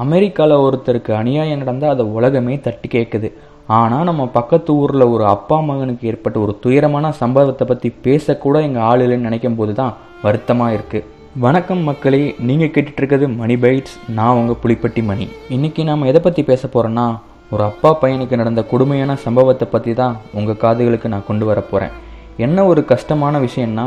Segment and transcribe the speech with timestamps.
[0.00, 3.28] அமெரிக்காவில் ஒருத்தருக்கு அநியாயம் நடந்தால் அதை உலகமே தட்டி கேட்குது
[3.70, 9.00] ஆனால் நம்ம பக்கத்து ஊரில் ஒரு அப்பா மகனுக்கு ஏற்பட்ட ஒரு துயரமான சம்பவத்தை பற்றி பேசக்கூட எங்கள் ஆள்
[9.00, 9.92] இல்லைன்னு நினைக்கும் போது தான்
[10.22, 15.26] வருத்தமாக இருக்குது வணக்கம் மக்களே நீங்கள் கேட்டுட்ருக்கிறது மணி பைட்ஸ் நான் உங்கள் புலிப்பட்டி மணி.
[15.48, 17.06] இன்றைக்கி நாம் எதை பற்றி பேச போகிறோன்னா
[17.50, 21.94] ஒரு அப்பா பையனுக்கு நடந்த கொடுமையான சம்பவத்தை பற்றி தான் உங்கள் காதுகளுக்கு நான் கொண்டு வர போகிறேன்
[22.36, 23.86] என்ன ஒரு கஷ்டமான விஷயம்னா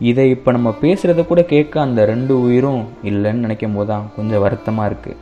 [0.00, 4.88] இதை இப்போ நம்ம பேசுகிறத கூட கேட்க அந்த ரெண்டு உயிரும் இல்லைன்னு நினைக்கும் போது தான் கொஞ்சம் வருத்தமாக
[4.88, 5.18] இருக்குது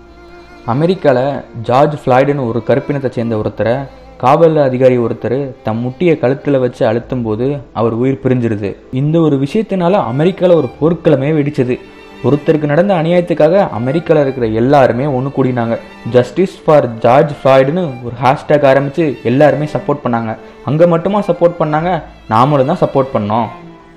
[0.66, 7.22] அமெரிக்காவில் ஜார்ஜ் ஃப்ளாய்டுன்னு ஒரு கருப்பினத்தை சேர்ந்த ஒருத்தரை காவல் அதிகாரி ஒருத்தர் தம் முட்டியை கழுத்தில் வச்சு அழுத்தும்
[7.22, 8.76] போது அவர் உயிர் பிரிஞ்சிருது.
[8.92, 11.78] இந்த ஒரு விஷயத்தினால அமெரிக்காவில் ஒரு போர்க்களமே வெடிச்சது.
[12.24, 15.78] ஒருத்தருக்கு நடந்த அநியாயத்துக்காக அமெரிக்காவில் இருக்கிற எல்லாருமே ஒன்று கூடினாங்க.
[16.10, 20.36] ஜஸ்டிஸ் ஃபார் ஜார்ஜ் ஃப்ளாய்டுன்னு ஒரு ஹேஷ்டேக் ஆரம்பித்து எல்லாருமே சப்போர்ட் பண்ணாங்க.
[20.64, 22.02] அங்கே மட்டுமா சப்போர்ட் பண்ணாங்க?
[22.30, 23.48] நாமளும் தான் சப்போர்ட் பண்ணோம்.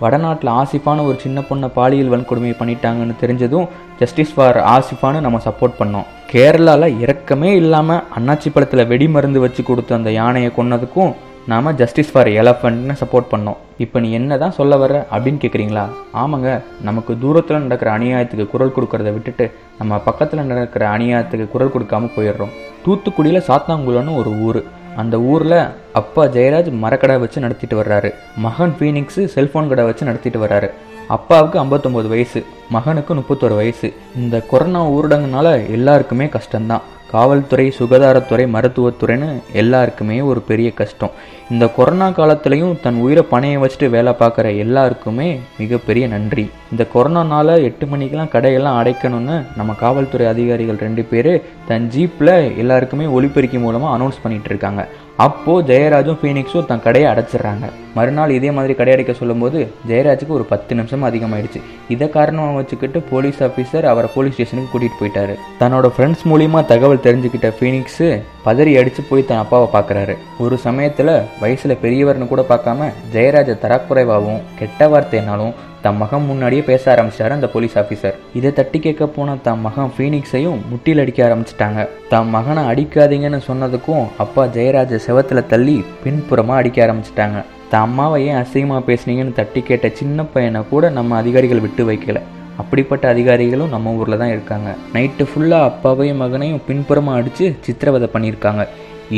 [0.03, 3.67] வடநாட்டில் ஆசிஃபான ஒரு சின்ன பொண்ணை பாலியல் வன்கொடுமை பண்ணிட்டாங்கன்னு தெரிஞ்சதும்
[3.99, 6.07] ஜஸ்டிஸ் ஃபார் ஆசிஃபான்னு நம்ம சப்போர்ட் பண்ணோம்.
[6.31, 11.13] கேரளாவில் இறக்கமே இல்லாமல் அண்ணாச்சி பழத்தில் வெடி மருந்து வச்சு கொடுத்த அந்த யானையை கொன்னதுக்கும்
[11.51, 13.57] நாம் ஜஸ்டிஸ் ஃபார் எலஃபண்ட்னு சப்போர்ட் பண்ணோம்.
[13.83, 15.83] இப்போ நீ என்ன தான் சொல்ல வர அப்படின்னு கேட்குறீங்களா
[16.21, 16.49] ஆமாங்க
[16.87, 19.45] நமக்கு தூரத்தில் நடக்கிற அநியாயத்துக்கு குரல் கொடுக்கறத விட்டுட்டு
[19.79, 22.53] நம்ம பக்கத்தில் நடக்கிற அநியாயத்துக்கு குரல் கொடுக்காம போயிடுறோம்.
[22.85, 24.61] தூத்துக்குடியில் சாத்தாங்குளம்னு ஒரு ஊர்.
[24.95, 28.13] அந்த ஊரில் அப்பா ஜெயராஜ் மரக்கடை வச்சு நடத்திட்டு வர்றாரு.
[28.35, 30.69] மகன் ஃபீனிக்ஸு செல்ஃபோன் கடை வச்சு நடத்திட்டு வர்றாரு.
[31.07, 33.93] அப்பாவுக்கு ஐம்பத்தொம்போது வயசு மகனுக்கு முப்பத்தொரு வயசு.
[34.15, 36.81] இந்த கொரோனா ஊரடங்குனால எல்லாருக்குமே கஷ்டம்தான்.
[37.11, 41.11] காவல்துறை சுகாதாரத்துறை மருத்துவத்துறைன்னு எல்லாருக்குமே ஒரு பெரிய கஷ்டம்.
[41.49, 46.49] இந்த கொரோனா காலத்துலேயும் தன் உயிரை பணையை வச்சுட்டு வேலை பார்க்குற எல்லாருக்குமே மிகப்பெரிய நன்றி.
[46.73, 51.33] இந்த கொரோனானால எட்டு மணிக்கெலாம் கடையெல்லாம் அடைக்கணும்னு நம்ம காவல்துறை அதிகாரிகள் ரெண்டு பேர்
[51.69, 54.83] தன் ஜீப்பில் எல்லாருக்குமே ஒளிப்பெருக்கி மூலமாக அனௌன்ஸ் பண்ணிட்டு இருக்காங்க
[55.25, 57.65] அப்போது ஜெயராஜும் ஃபீனிக்ஸும் தன் கடையை அடைச்சிடுறாங்க.
[57.97, 61.59] மறுநாள் இதே மாதிரி கடை அடைக்க சொல்லும்போது ஜெயராஜுக்கு ஒரு பத்து நிமிஷம் அதிகமாயிடுச்சு.
[61.93, 65.35] இதை காரணமாக வச்சுக்கிட்டு போலீஸ் ஆஃபீஸர் அவரை போலீஸ் ஸ்டேஷனுக்கு கூட்டிகிட்டு போயிட்டாரு.
[65.61, 68.07] தன்னோட ஃப்ரெண்ட்ஸ் மூலியமாக தகவல் தெரிஞ்சுக்கிட்ட ஃபீனிக்ஸு
[68.47, 70.15] பதறி அடித்து போய் தன் அப்பாவை பார்க்குறாரு.
[70.45, 75.53] ஒரு சமயத்தில் வயசில் பெரியவர்னு கூட பார்க்காம ஜெயராஜை தரக்குறைவாகவும் கெட்ட வார்த்தைனாலும்
[75.83, 80.59] தன் மகன் முன்னாடியே பேச ஆரம்பிச்சிட்டாரு அந்த போலீஸ் ஆஃபீஸர் இதை தட்டி கேட்க போன தன் மகன் ஃபீனிக்ஸையும்
[80.71, 81.81] முட்டியில் அடிக்க ஆரம்பிச்சிட்டாங்க.
[82.11, 87.39] தன் மகனை அடிக்காதீங்கன்னு சொன்னதுக்கும் அப்பா ஜெயராஜ செவத்தில் தள்ளி பின்புறமாக அடிக்க ஆரம்பிச்சிட்டாங்க.
[87.71, 92.21] தன் அம்மாவை ஏன் அசிங்கமாக பேசுனீங்கன்னு தட்டி கேட்ட சின்ன பையனை கூட நம்ம அதிகாரிகள் விட்டு வைக்கல.
[92.61, 94.69] அப்படிப்பட்ட அதிகாரிகளும் நம்ம ஊரில் தான் இருக்காங்க.
[94.95, 98.65] நைட்டு ஃபுல்லாக அப்பாவையும் மகனையும் பின்புறமாக அடித்து சித்திரவதை பண்ணியிருக்காங்க.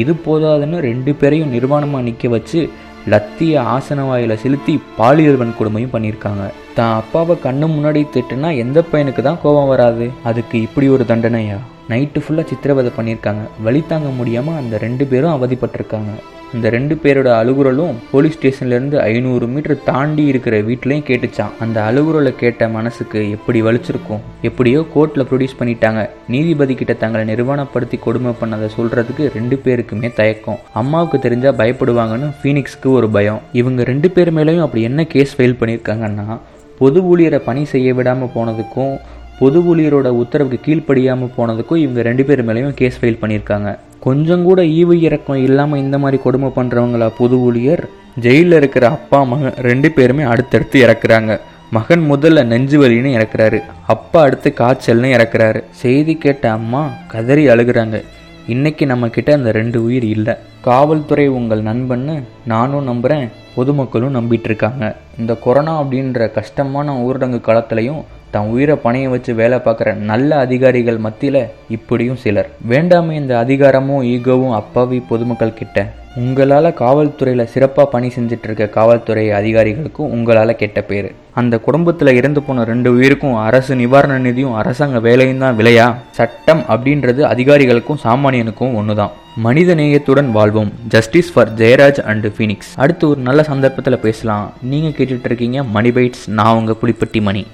[0.01, 2.61] இது போதாதுன்னு ரெண்டு பேரையும் நிர்வாணமாக நிற்க வச்சு
[3.11, 6.45] லத்திய ஆசன வாயில செலுத்தி பாலியல் வன்கொடுமையும் பண்ணியிருக்காங்க.
[6.77, 10.11] தான் அப்பாவை கண்ணு முன்னாடி திட்டுனா எந்த பையனுக்கு தான் கோபம் வராது?
[10.23, 11.57] அதுக்கு இப்படி ஒரு தண்டனையா?
[11.89, 13.43] நைட்டு ஃபுல்லாக சித்திரவதை பண்ணியிருக்காங்க.
[13.65, 16.13] வழி தாங்க முடியாமல் அந்த ரெண்டு பேரும் அவதிப்பட்டிருக்காங்க.
[16.55, 22.67] இந்த ரெண்டு பேரோட அழுகுரலும் போலீஸ் ஸ்டேஷன்லேருந்து ஐநூறு மீட்டர் தாண்டி இருக்கிற வீட்லேயும் கேட்டுச்சான் அந்த அழுகுரலை கேட்ட
[22.75, 24.21] மனசுக்கு எப்படி வலிச்சிருக்கும்?
[24.49, 26.01] எப்படியோ கோர்ட்டில் ப்ரொடியூஸ் பண்ணிட்டாங்க.
[26.33, 30.61] நீதிபதி கிட்ட தங்களை நிர்வாணப்படுத்தி கொடுமை பண்ணதை சொல்கிறதுக்கு ரெண்டு பேருக்குமே தயக்கம்.
[30.81, 33.41] அம்மாவுக்கு தெரிஞ்சால் பயப்படுவாங்கன்னு ஃபீனிக்ஸ்க்கு ஒரு பயம்.
[33.61, 36.37] இவங்க ரெண்டு பேர் மேலேயும் அப்படி என்ன கேஸ் ஃபைல் பண்ணியிருக்காங்கன்னா
[36.79, 38.95] பொது ஊழியரை பணி செய்ய விடாமல் போனதுக்கும்
[39.39, 43.69] பொது ஊழியரோட உத்தரவுக்கு கீழ்ப்படியாமல் போனதுக்கும் இவங்க ரெண்டு பேர் மேலேயும் கேஸ் ஃபைல் பண்ணியிருக்காங்க.
[44.05, 47.83] கொஞ்சம் கூட ஈவு இறக்கம் இல்லாமல் இந்த மாதிரி கொடுமை பண்ணுறவங்களா புது ஊழியர்?
[48.19, 51.39] ஜெயிலில் இருக்கிற அப்பா மகன் ரெண்டு பேருமே அடுத்தடுத்து இறக்குறாங்க.
[51.71, 53.59] மகன் முதல்ல நெஞ்சு வலின்னு இறக்குறாரு.
[53.87, 55.63] அப்பா அடுத்து காய்ச்சல்னு இறக்குறாரு.
[55.69, 58.03] செய்தி கேட்ட அம்மா கதறி அழுகுறாங்க.
[58.47, 60.33] இன்னைக்கு நம்ம கிட்ட அந்த ரெண்டு உயிர் இல்லை.
[60.61, 64.95] காவல்துறை உங்கள் நண்பன்னு நானும் நம்புகிறேன் பொதுமக்களும் நம்பிட்டு இருக்காங்க.
[65.19, 68.03] இந்த கொரோனா அப்படின்ற கஷ்டமான ஊரடங்கு காலத்துலையும்
[68.35, 71.43] தன் உயிரை பணைய வச்சு வேலை பார்க்குற நல்ல அதிகாரிகள் மத்தியில்
[71.75, 72.49] இப்படியும் சிலர்.
[72.71, 75.87] வேண்டாமே இந்த அதிகாரமும் ஈகோவும் அப்பாவி பொதுமக்கள் கிட்ட.
[76.23, 81.07] உங்களால் காவல்துறையில் சிறப்பாக பணி செஞ்சுட்டு இருக்க காவல்துறை அதிகாரிகளுக்கும் உங்களால் கெட்ட பேர்.
[81.39, 85.87] அந்த குடும்பத்தில் இறந்து போன ரெண்டு உயிருக்கும் அரசு நிவாரண நிதியும் அரசாங்க வேலையும் தான் விலையா?
[86.19, 89.13] சட்டம் அப்படின்றது அதிகாரிகளுக்கும் சாமானியனுக்கும் ஒன்று தான்
[89.47, 90.71] மனித நேயத்துடன் வாழ்வோம்.
[90.95, 94.47] Justice for Jayaraj and Fenix அடுத்து ஒரு நல்ல சந்தர்ப்பத்தில் பேசலாம்.
[94.71, 96.25] நீங்கள் கேட்டுட்ருக்கீங்க மணி பைட்ஸ்.
[96.39, 97.45] நான் உங்கள் புலிப்பட்டி மணி.